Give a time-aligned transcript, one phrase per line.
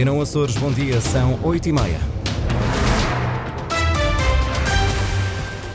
[0.00, 2.19] Antena Açores, bom dia, são 8 e meia.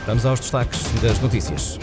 [0.06, 1.78] Vamos aos destaques das notícias.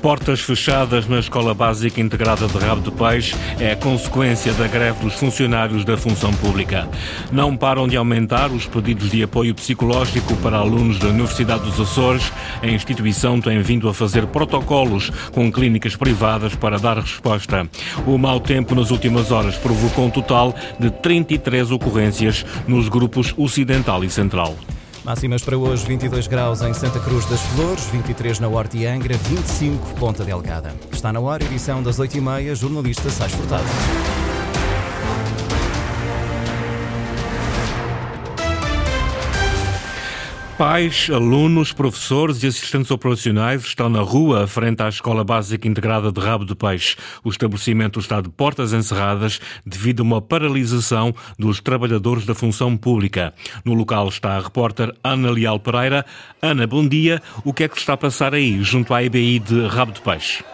[0.00, 5.14] Portas fechadas na Escola Básica Integrada de Rabo de Peixe é consequência da greve dos
[5.14, 6.86] funcionários da função pública.
[7.32, 12.30] Não param de aumentar os pedidos de apoio psicológico para alunos da Universidade dos Açores.
[12.62, 17.68] A instituição tem vindo a fazer protocolos com clínicas privadas para dar resposta.
[18.06, 24.04] O mau tempo nas últimas horas provocou um total de 33 ocorrências nos grupos Ocidental
[24.04, 24.54] e Central.
[25.04, 29.16] Máximas para hoje: 22 graus em Santa Cruz das Flores, 23 na Horta e Angra,
[29.16, 30.74] 25 Ponta Delgada.
[30.90, 33.64] Está na hora, edição das 8h30, jornalista Sais Furtado.
[40.56, 46.20] Pais, alunos, professores e assistentes operacionais estão na rua frente à Escola Básica Integrada de
[46.20, 46.96] Rabo de Peixe.
[47.24, 53.34] O estabelecimento está de portas encerradas devido a uma paralisação dos trabalhadores da função pública.
[53.64, 56.06] No local está a repórter Ana Leal Pereira.
[56.40, 57.20] Ana, bom dia.
[57.44, 60.44] O que é que está a passar aí, junto à IBI de Rabo de Peixe?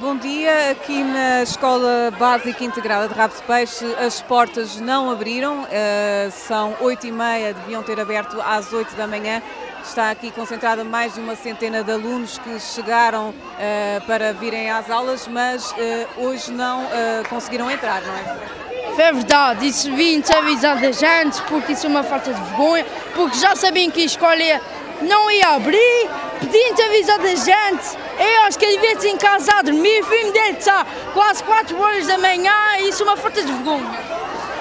[0.00, 5.64] Bom dia, aqui na Escola Básica Integrada de Rabo de Peixe as portas não abriram,
[5.64, 9.42] uh, são 8 e meia, deviam ter aberto às 8 da manhã.
[9.82, 14.88] Está aqui concentrada mais de uma centena de alunos que chegaram uh, para virem às
[14.88, 15.74] aulas, mas uh,
[16.18, 16.86] hoje não
[17.28, 18.68] conseguiram entrar, não é?
[19.00, 23.38] É verdade, isso vim avisar da gente, porque isso é uma falta de vergonha, porque
[23.38, 24.34] já sabiam que a escola
[25.02, 26.10] não ia abrir,
[26.40, 31.80] pedindo avisar da gente eu ele devia em casa a dormir, dele está quase 4
[31.80, 34.18] horas da manhã, isso é uma falta de vergonha.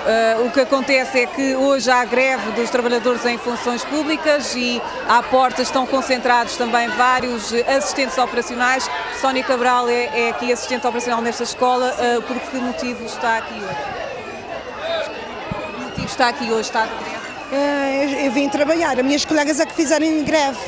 [0.08, 4.82] Uh, o que acontece é que hoje há greve dos trabalhadores em funções públicas e
[5.10, 8.90] à porta estão concentrados também vários assistentes operacionais.
[9.20, 11.94] Sónia Cabral é, é aqui assistente operacional nesta escola.
[11.94, 13.76] Uh, por que motivo está aqui hoje?
[15.76, 16.62] Que motivo está aqui hoje?
[16.62, 17.17] Está de greve?
[17.52, 19.00] Uh, eu vim trabalhar.
[19.00, 20.60] As minhas colegas é que fizeram greve.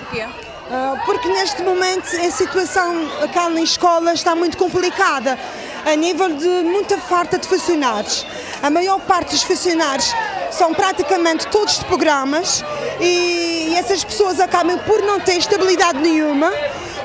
[0.00, 0.26] Porquê?
[0.70, 2.94] Ah, porque neste momento a situação
[3.32, 5.38] cá na escola está muito complicada,
[5.86, 8.26] a nível de muita falta de funcionários.
[8.62, 10.14] A maior parte dos funcionários
[10.50, 12.62] são praticamente todos de programas
[13.00, 16.52] e essas pessoas acabam por não ter estabilidade nenhuma,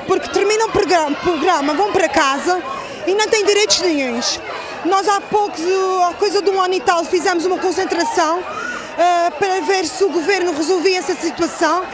[0.06, 2.62] porque terminam o programa, programa vão para casa
[3.06, 4.38] e não têm direitos nenhums.
[4.84, 5.56] Nós há pouco,
[6.06, 8.42] há coisa de um ano e tal, fizemos uma concentração
[8.94, 11.84] uh, para ver se o governo resolvia essa situação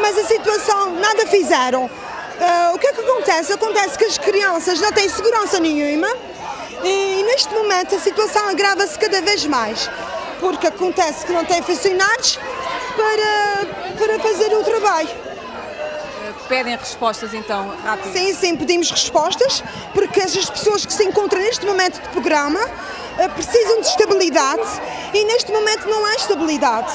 [0.00, 1.84] mas a situação nada fizeram.
[1.84, 3.52] Uh, o que é que acontece?
[3.52, 6.08] Acontece que as crianças não têm segurança nenhuma
[6.84, 9.90] e, e neste momento a situação agrava-se cada vez mais,
[10.38, 12.38] porque acontece que não têm funcionários
[12.96, 15.08] para, para fazer o trabalho.
[16.46, 18.12] Pedem respostas então rápido?
[18.12, 22.60] Sim, sim, pedimos respostas, porque essas pessoas que se encontram neste momento de programa
[23.34, 24.62] precisam de estabilidade
[25.12, 26.92] e neste momento não há estabilidade.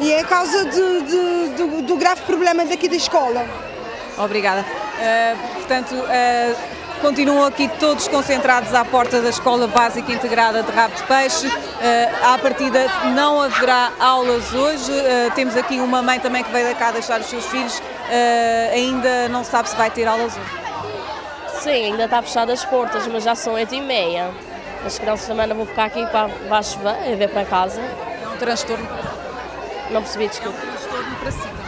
[0.00, 3.46] E é a causa de, de, do, do, grave problema daqui da escola.
[4.16, 4.60] Obrigada.
[4.62, 10.94] Uh, portanto, uh, continuam aqui todos concentrados à porta da Escola Básica Integrada de Rabo
[10.94, 11.46] de Peixe.
[11.46, 11.52] Uh,
[12.22, 14.92] à partida não haverá aulas hoje.
[14.92, 17.78] Uh, temos aqui uma mãe também que veio da cá deixar os seus filhos.
[17.78, 20.68] Uh, ainda não sabe se vai ter aulas hoje.
[21.60, 24.30] Sim, ainda está fechadas as portas, mas já são 8 e meia.
[24.84, 27.80] As crianças também não vão ficar aqui para baixo e ver para casa.
[27.80, 28.88] É um transtorno
[29.90, 30.58] não percebi, desculpa.
[30.58, 31.58] Transtorno para si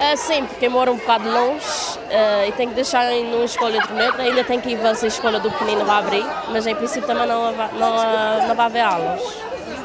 [0.00, 3.78] uh, sim, porque eu moro um bocado longe uh, e tenho que deixar numa escola
[3.78, 6.74] de metro, ainda tenho que ir se a escola do pequenino vai abrir, mas em
[6.74, 9.20] princípio também não, não, não vai haver aulas.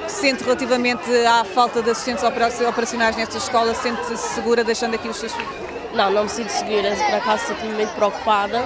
[0.07, 5.33] Sente relativamente à falta de assistentes operacionais nesta escola, sente-se segura deixando aqui os seus
[5.33, 5.51] filhos?
[5.93, 8.63] Não, não me sinto segura, por acaso sinto-me muito preocupada,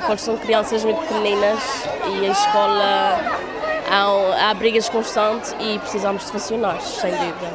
[0.00, 1.62] porque são crianças muito pequeninas
[2.06, 3.38] e a escola
[3.90, 7.52] há, há brigas constantes e precisamos de funcionários, sem dúvida.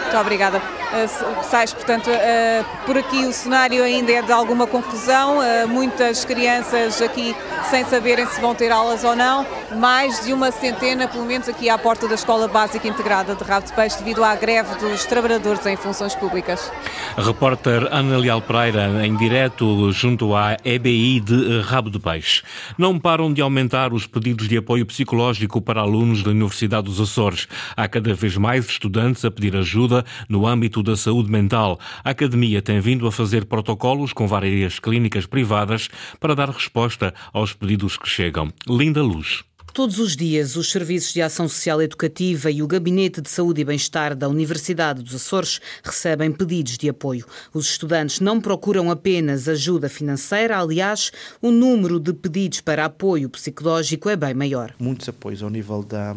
[0.00, 0.60] Muito obrigada.
[0.94, 6.24] Uh, Sais, portanto, uh, por aqui o cenário ainda é de alguma confusão, uh, muitas
[6.24, 7.34] crianças aqui
[7.68, 9.44] sem saberem se vão ter aulas ou não,
[9.76, 13.66] mais de uma centena, pelo menos aqui à porta da Escola Básica Integrada de Rabo
[13.66, 16.70] de Peixe, devido à greve dos trabalhadores em funções públicas.
[17.16, 22.42] Repórter Ana Leal Pereira, em direto junto à EBI de Rabo de Peixe.
[22.78, 27.48] Não param de aumentar os pedidos de apoio psicológico para alunos da Universidade dos Açores.
[27.76, 31.80] Há cada vez mais estudantes a pedir ajuda no âmbito da saúde mental.
[32.04, 35.88] A Academia tem vindo a fazer protocolos com várias clínicas privadas
[36.20, 38.52] para dar resposta aos pedidos que chegam.
[38.68, 39.42] Linda Luz.
[39.74, 43.64] Todos os dias, os Serviços de Ação Social Educativa e o Gabinete de Saúde e
[43.64, 47.26] Bem-Estar da Universidade dos Açores recebem pedidos de apoio.
[47.52, 51.10] Os estudantes não procuram apenas ajuda financeira, aliás,
[51.42, 54.72] o número de pedidos para apoio psicológico é bem maior.
[54.78, 56.14] Muitos apoios ao nível da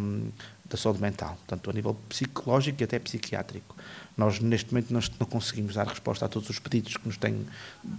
[0.69, 3.75] da saúde mental, portanto, a nível psicológico e até psiquiátrico.
[4.15, 7.45] Nós, neste momento, nós não conseguimos dar resposta a todos os pedidos que nos têm,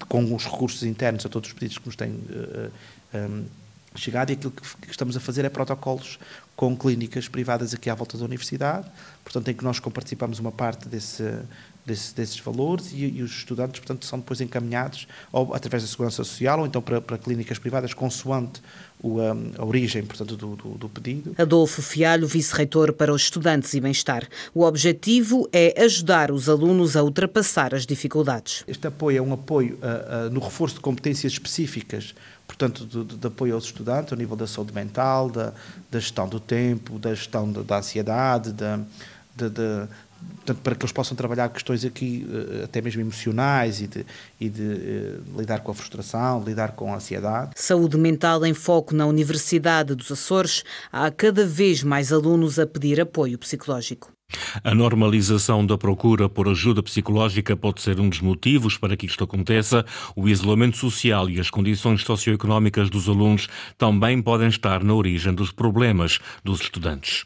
[0.09, 2.71] com os recursos internos, a todos os pedidos que nos têm uh,
[3.15, 3.45] um,
[3.95, 6.19] chegado, e aquilo que, estamos a fazer é protocolos
[6.55, 8.89] com clínicas privadas aqui à volta da universidade,
[9.25, 11.23] portanto, em que nós comparticipamos uma parte desse,
[11.89, 16.17] desse, desses valores e, e, os estudantes, portanto, são depois encaminhados ou através da Segurança
[16.23, 18.61] Social ou então para, para clínicas privadas, consoante
[19.03, 21.35] o, um, a origem, portanto, do, do, do pedido.
[21.39, 24.29] Adolfo Fialho, vice-reitor para os estudantes e bem-estar.
[24.55, 28.65] O objetivo é ajudar os alunos a ultrapassar as dificuldades.
[28.67, 32.15] Este apoio é um apoio uh, uh, no reforço de competências específicas
[32.47, 35.53] portanto, de, de, apoio aos estudantes, ao nível da saúde mental, da,
[35.91, 38.81] da gestão do tempo, da gestão da, da ansiedade, da,
[39.37, 39.89] de, de,
[40.49, 44.07] portanto, para que eles possam trabalhar questões aqui eh, até mesmo emocionais e de,
[44.41, 47.53] e de uh, lidar com a frustração, lidar com a ansiedade.
[47.57, 50.65] Saúde mental em foco na Universidade dos Açores.
[50.91, 54.11] Há cada vez mais alunos a pedir apoio psicológico.
[54.63, 59.25] A normalização da procura por ajuda psicológica pode ser um dos motivos para que isto
[59.25, 59.87] aconteça.
[60.15, 63.49] O isolamento social e as condições socioeconómicas dos alunos
[63.79, 67.25] também podem estar na origem dos problemas dos estudantes.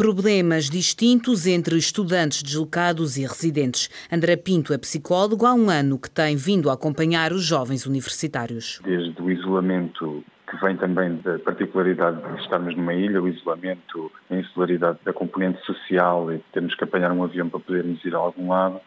[0.00, 3.90] Problemas distintos entre estudantes deslocados e residentes.
[4.10, 8.80] André Pinto é psicólogo há um ano que tem vindo a acompanhar os jovens universitários.
[8.82, 14.36] Desde o isolamento que vem também da particularidade de estarmos numa ilha, o isolamento, a
[14.36, 18.18] insularidade da componente social e de termos que apanhar um avião para podermos ir a
[18.20, 18.80] algum lado,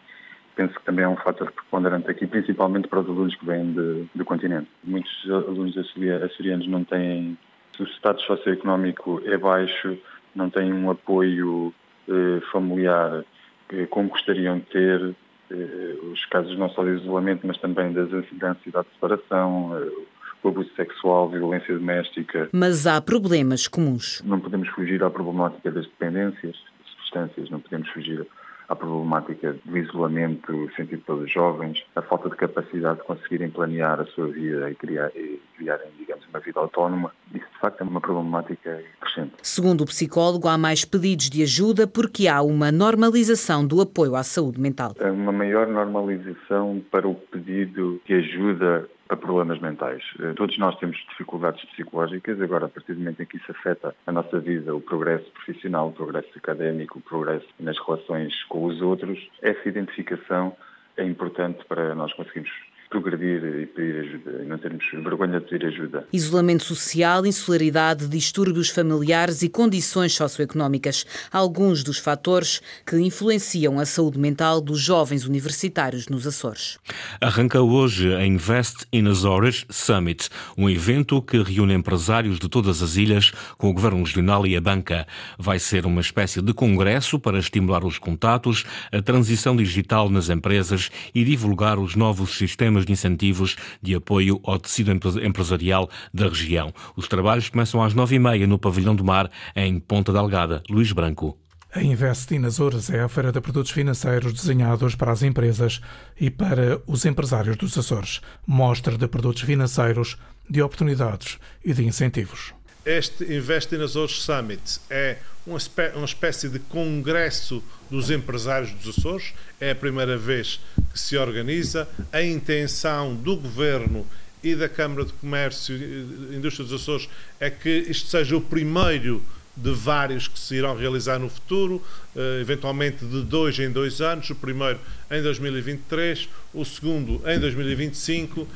[0.55, 4.07] penso que também é um fator preponderante aqui, principalmente para os alunos que vêm de,
[4.15, 4.67] do continente.
[4.83, 7.37] Muitos alunos açorianos não têm,
[7.79, 9.95] o status socioeconómico é baixo,
[10.35, 11.73] não têm um apoio
[12.07, 13.23] eh, familiar
[13.69, 15.15] eh, como gostariam de ter,
[15.51, 20.03] eh, os casos não só de isolamento, mas também das, da ansiedade de separação, eh,
[20.43, 22.49] o abuso sexual, violência doméstica.
[22.51, 24.21] Mas há problemas comuns.
[24.25, 28.27] Não podemos fugir à problemática das dependências, das substâncias, não podemos fugir
[28.73, 34.05] à problemática do isolamento sentido pelos jovens, a falta de capacidade de conseguirem planear a
[34.05, 37.11] sua vida e, criar, e criarem, digamos, uma vida autónoma.
[37.33, 39.33] Isso, de facto, é uma problemática crescente.
[39.41, 44.23] Segundo o psicólogo, há mais pedidos de ajuda porque há uma normalização do apoio à
[44.23, 44.93] saúde mental.
[44.99, 50.03] É uma maior normalização para o pedido de ajuda para problemas mentais.
[50.19, 53.95] Eh, todos nós temos dificuldades psicológicas, agora a partir do momento em que isso afeta
[54.07, 58.81] a nossa vida, o progresso profissional, o progresso académico, o progresso nas relações com os
[58.81, 60.55] outros, essa identificação
[60.97, 62.51] é importante para nós conseguirmos
[62.93, 66.07] progredir e pedir ajuda e não termos vergonha de pedir ajuda.
[66.13, 74.19] Isolamento social, insularidade, distúrbios familiares e condições socioeconómicas, alguns dos fatores que influenciam a saúde
[74.19, 76.77] mental dos jovens universitários nos Açores.
[77.19, 82.95] Arranca hoje a Invest in Azores Summit, um evento que reúne empresários de todas as
[82.95, 85.07] ilhas com o governo regional e a banca.
[85.39, 90.91] Vai ser uma espécie de congresso para estimular os contatos, a transição digital nas empresas
[91.15, 96.73] e divulgar os novos sistemas de incentivos de apoio ao tecido empresarial da região.
[96.95, 100.61] Os trabalhos começam às nove e meia no Pavilhão do Mar, em Ponta Delgada.
[100.69, 101.37] Luís Branco.
[101.75, 105.81] A Invest in Açores é a feira de produtos financeiros desenhados para as empresas
[106.19, 108.21] e para os empresários dos Açores.
[108.45, 110.15] Mostra de produtos financeiros,
[110.47, 112.53] de oportunidades e de incentivos.
[112.85, 115.57] Este Invest in Açores Summit é uma,
[116.05, 117.63] espécie de congresso
[117.93, 119.33] dos empresários dos Açores.
[119.61, 120.59] É a primeira vez
[120.91, 121.87] que se organiza.
[122.11, 124.05] A intenção do Governo
[124.43, 127.07] e da Câmara de Comércio e Indústria dos Açores
[127.39, 129.23] é que isto seja o primeiro
[129.55, 131.75] de vários que se irão realizar no futuro,
[132.15, 134.79] uh, eventualmente de dois em dois anos, o primeiro
[135.11, 138.49] em 2023, o segundo em 2025 uh,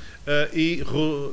[0.51, 0.83] e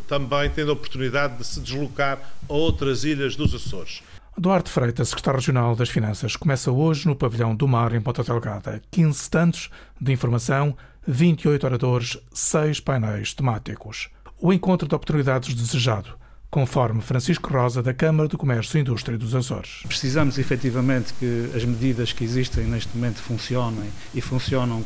[0.07, 4.03] também tendo a oportunidade de se deslocar a outras ilhas dos Açores.
[4.37, 8.83] Duarte Freitas, secretário regional das Finanças, começa hoje no Pavilhão do Mar, em Ponta Delgada.
[8.91, 10.77] 15 stands de informação,
[11.07, 14.11] 28 oradores, 6 painéis temáticos.
[14.41, 16.19] O encontro de oportunidades desejado
[16.55, 19.83] conforme Francisco Rosa, da Câmara do Comércio e Indústria dos Açores.
[19.89, 24.85] Precisamos efetivamente que as medidas que existem neste momento funcionem e, funcionam,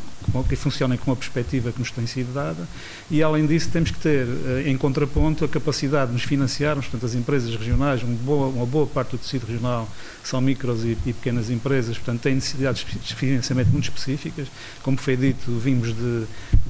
[0.50, 2.66] e funcionem com a perspectiva que nos tem sido dada
[3.10, 7.04] e, além disso, temos que ter eh, em contraponto a capacidade de nos financiarmos, portanto,
[7.04, 9.87] as empresas regionais, uma boa, uma boa parte do tecido regional
[10.25, 14.48] são micros e, e pequenas empresas, portanto, têm necessidades de financiamento muito específicas.
[14.82, 16.25] Como foi dito, vimos de,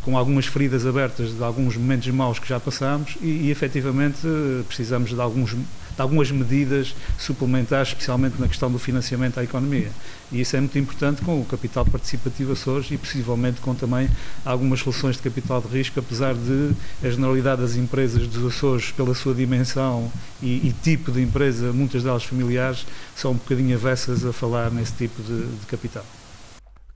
[0.08, 4.20] com algumas feridas abertas de alguns momentos maus que já passamos e, e efetivamente,
[4.66, 9.90] precisamos de alguns de algumas medidas suplementares, especialmente na questão do financiamento à economia.
[10.32, 14.08] E isso é muito importante com o capital participativo Açores e possivelmente com também
[14.46, 16.70] algumas soluções de capital de risco, apesar de
[17.02, 20.10] a generalidade das empresas dos Açores, pela sua dimensão
[20.40, 24.92] e, e tipo de empresa, muitas delas familiares, são um bocadinho avessas a falar nesse
[24.92, 26.06] tipo de, de capital.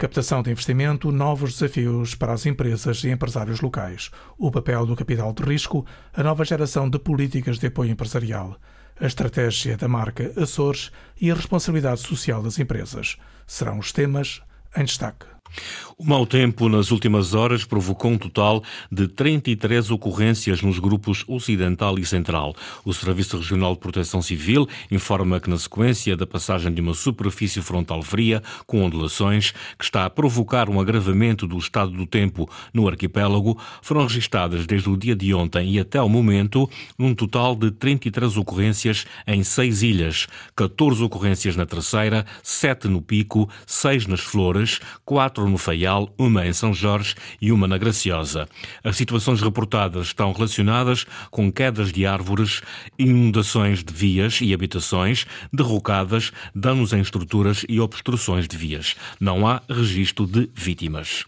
[0.02, 5.32] Captação de investimento, novos desafios para as empresas e empresários locais, o papel do capital
[5.32, 8.59] de risco, a nova geração de políticas de apoio empresarial,
[9.00, 10.90] a estratégia da marca Açores
[11.21, 13.16] e a responsabilidade social das empresas
[13.47, 14.42] serão os temas
[14.76, 15.25] em destaque.
[15.99, 21.99] O mau tempo nas últimas horas provocou um total de 33 ocorrências nos grupos Ocidental
[21.99, 22.56] e Central.
[22.85, 27.61] O Serviço Regional de Proteção Civil informa que, na sequência da passagem de uma superfície
[27.61, 32.88] frontal fria com ondulações, que está a provocar um agravamento do estado do tempo no
[32.88, 36.68] arquipélago, foram registadas desde o dia de ontem e até ao momento
[36.99, 43.49] um total de 33 ocorrências em seis ilhas, 14 ocorrências na Terceira, 7 no Pico,
[43.66, 48.49] 6 nas Flores, 4 no Faial uma em São Jorge e uma na Graciosa.
[48.82, 52.62] As situações reportadas estão relacionadas com quedas de árvores,
[52.99, 58.94] inundações de vias e habitações, derrocadas, danos em estruturas e obstruções de vias.
[59.20, 61.25] Não há registro de vítimas.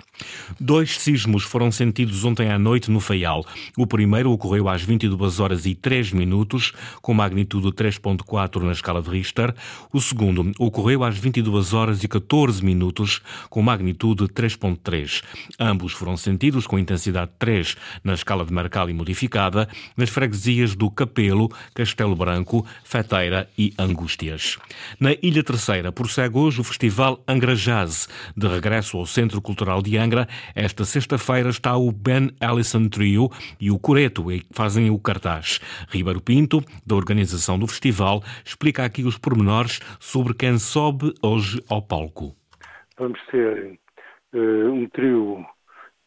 [0.61, 3.44] Dois sismos foram sentidos ontem à noite no Faial.
[3.76, 9.11] O primeiro ocorreu às 22 horas e 3 minutos, com magnitude 3.4 na escala de
[9.11, 9.54] Richter.
[9.92, 15.23] O segundo ocorreu às 22 horas e 14 minutos, com magnitude 3.3.
[15.59, 21.50] Ambos foram sentidos com intensidade 3 na escala de Mercalli modificada, nas freguesias do Capelo,
[21.75, 24.59] Castelo Branco, Feteira e Angústias.
[25.00, 30.03] Na Ilha Terceira prossegue hoje o Festival Angra Jazz, de regresso ao Centro Cultural de.
[30.54, 33.28] Esta sexta-feira está o Ben Allison Trio
[33.61, 35.61] e o Coreto, que fazem o cartaz.
[35.88, 41.82] Ribeiro Pinto, da organização do festival, explica aqui os pormenores sobre quem sobe hoje ao
[41.82, 42.34] palco.
[42.99, 43.78] Vamos ter
[44.34, 45.44] uh, um trio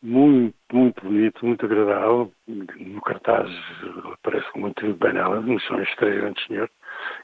[0.02, 2.32] muito, muito bonito, muito agradável.
[2.48, 3.50] No cartaz
[4.14, 6.72] aparece como um trio Ben mas são estes três grandes senhores,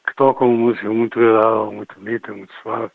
[0.08, 2.92] que tocam uma música muito agradável, muito bonita, muito suave.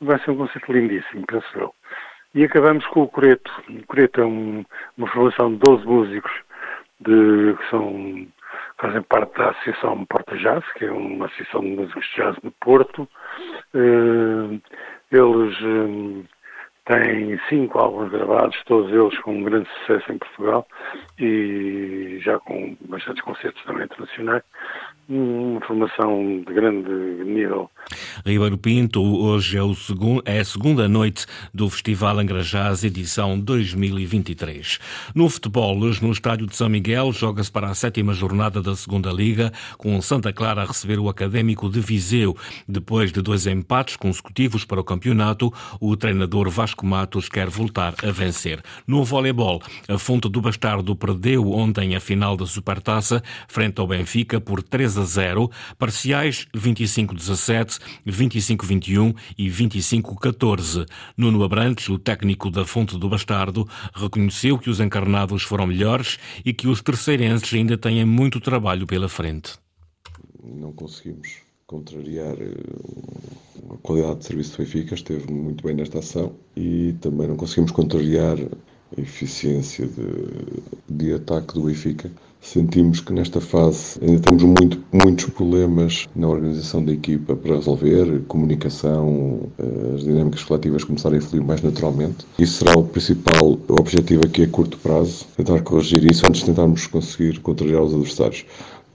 [0.00, 1.74] Vai ser um concerto lindíssimo, penso eu.
[2.34, 3.50] E acabamos com o Coreto.
[3.68, 4.64] O Coreto é um,
[4.96, 6.32] uma formação de 12 músicos
[7.00, 8.26] de, que são,
[8.78, 12.52] fazem parte da Associação Porta Jazz, que é uma associação de músicos de jazz no
[12.52, 13.08] Porto.
[13.74, 14.60] Uh,
[15.10, 16.24] eles uh,
[16.84, 20.66] tem cinco álbuns gravados, todos eles com um grande sucesso em Portugal
[21.18, 24.42] e já com bastantes concertos também internacionais.
[25.12, 26.88] Uma formação de grande
[27.24, 27.68] nível.
[28.24, 34.78] Ribeiro Pinto, hoje é, segundo, é a segunda noite do Festival Angrajás, edição 2023.
[35.12, 39.10] No futebol, hoje no estádio de São Miguel, joga-se para a sétima jornada da segunda
[39.10, 42.36] Liga, com Santa Clara a receber o Académico de Viseu.
[42.68, 48.12] Depois de dois empates consecutivos para o campeonato, o treinador Vasco Matos quer voltar a
[48.12, 48.62] vencer.
[48.86, 54.40] No voleibol, a Fonte do Bastardo perdeu ontem a final da Supertaça, frente ao Benfica,
[54.40, 60.86] por 3 a 0, parciais 25-17, 25-21 e 25-14.
[61.16, 66.52] Nuno Abrantes, o técnico da Fonte do Bastardo, reconheceu que os encarnados foram melhores e
[66.52, 69.54] que os terceirenses ainda têm muito trabalho pela frente.
[70.42, 71.28] Não conseguimos
[71.66, 72.54] contrariar eh,
[73.72, 77.70] a qualidade de serviço do Benfica, esteve muito bem nesta ação e também não conseguimos
[77.70, 84.82] contrariar a eficiência de, de ataque do Benfica sentimos que nesta fase ainda temos muito,
[84.92, 91.22] muitos problemas na organização da equipa para resolver, comunicação, eh, as dinâmicas coletivas começarem a
[91.22, 92.26] fluir mais naturalmente.
[92.38, 96.86] Isso será o principal objetivo aqui a curto prazo, tentar corrigir isso antes de tentarmos
[96.86, 98.44] conseguir contrariar os adversários.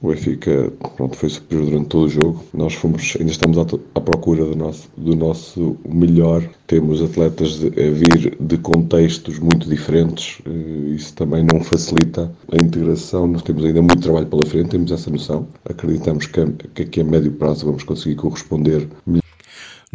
[0.06, 2.44] O Benfica pronto, foi superior durante todo o jogo.
[2.54, 6.48] Nós fomos, ainda estamos à, à procura do nosso, do nosso melhor.
[6.68, 10.44] Temos atletas de, a vir de contextos muito diferentes.
[10.46, 13.26] Eh, isso também não facilita a integração.
[13.26, 15.48] Nós temos ainda muito trabalho pela frente, temos essa noção.
[15.68, 16.46] Acreditamos que,
[16.76, 19.25] que aqui a médio prazo vamos conseguir corresponder melhor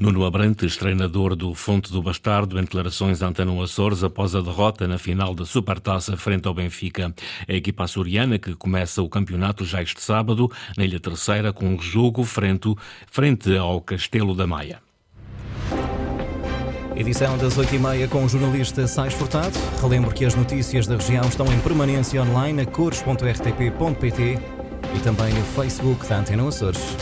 [0.00, 4.88] Nuno Abrantes, treinador do Fonte do Bastardo, em declarações à Antena Açores após a derrota
[4.88, 7.14] na final da Supertaça frente ao Benfica.
[7.46, 11.78] A equipa açoriana que começa o campeonato já este sábado, na Ilha Terceira, com um
[11.78, 12.74] jogo frente,
[13.10, 14.80] frente ao Castelo da Maia.
[16.96, 19.58] Edição das 8h30 com o jornalista Sais Furtado.
[19.82, 24.38] Relembro que as notícias da região estão em permanência online a cores.rtp.pt
[24.96, 26.96] e também no Facebook da Antena Açores.